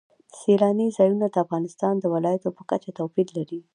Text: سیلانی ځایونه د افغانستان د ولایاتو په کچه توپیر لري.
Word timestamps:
سیلانی 0.39 0.87
ځایونه 0.97 1.25
د 1.29 1.35
افغانستان 1.45 1.93
د 1.99 2.05
ولایاتو 2.13 2.49
په 2.57 2.63
کچه 2.69 2.89
توپیر 2.97 3.27
لري. 3.37 3.59